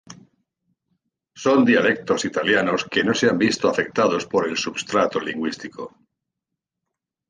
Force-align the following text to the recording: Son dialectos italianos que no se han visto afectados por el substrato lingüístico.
Son 1.43 1.63
dialectos 1.63 2.25
italianos 2.25 2.85
que 2.89 3.03
no 3.03 3.13
se 3.13 3.29
han 3.29 3.37
visto 3.37 3.69
afectados 3.69 4.25
por 4.25 4.47
el 4.49 4.57
substrato 4.57 5.19
lingüístico. 5.19 5.95